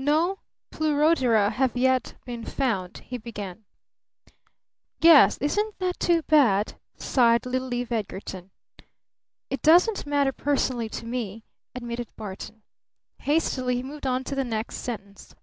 [0.00, 0.40] "No
[0.72, 3.64] Pleurodira have yet been found," he began.
[5.00, 8.50] "Yes isn't that too bad?" sighed little Eve Edgarton.
[9.50, 11.44] "It doesn't matter personally to me,"
[11.76, 12.64] admitted Barton.
[13.18, 15.36] Hastily he moved on to the next sentence.